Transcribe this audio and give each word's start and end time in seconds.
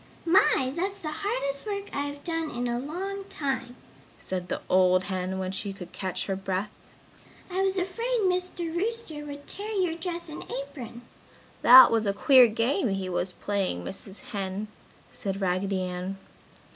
"My! 0.25 0.73
that's 0.75 0.97
the 0.97 1.11
hardest 1.17 1.67
work 1.67 1.95
I 1.95 2.07
have 2.07 2.23
done 2.23 2.49
in 2.49 2.67
a 2.67 2.79
long 2.79 3.23
time!" 3.25 3.75
said 4.17 4.47
the 4.49 4.61
old 4.67 5.03
hen, 5.03 5.37
when 5.37 5.51
she 5.51 5.73
could 5.73 5.91
catch 5.91 6.25
her 6.25 6.35
breath. 6.35 6.71
"I 7.51 7.61
was 7.61 7.77
afraid 7.77 8.21
Mr. 8.21 8.75
Rooster 8.75 9.23
would 9.25 9.45
tear 9.45 9.73
your 9.73 9.93
dress 9.93 10.27
and 10.27 10.43
apron!" 10.49 11.03
"That 11.61 11.91
was 11.91 12.07
a 12.07 12.13
queer 12.13 12.47
game 12.47 12.89
he 12.89 13.09
was 13.09 13.33
playing, 13.33 13.83
Mrs. 13.83 14.21
Hen," 14.31 14.69
said 15.11 15.39
Raggedy 15.39 15.83
Ann. 15.83 16.17